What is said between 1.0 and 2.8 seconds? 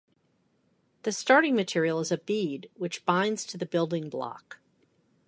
The starting material is a bead